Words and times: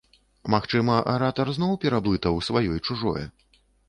Магчыма, 0.53 0.95
аратар 1.11 1.51
зноў 1.57 1.75
пераблытаў 1.83 2.39
сваё 2.47 2.65
і 2.65 2.81
чужое? 2.87 3.27